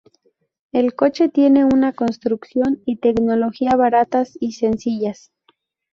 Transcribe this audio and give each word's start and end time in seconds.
El 0.71 0.95
coche 0.95 1.29
tiene 1.29 1.63
una 1.63 1.93
construcción 1.93 2.81
y 2.87 2.95
tecnología 2.95 3.75
baratas 3.75 4.35
y 4.39 4.53
sencillas. 4.53 5.31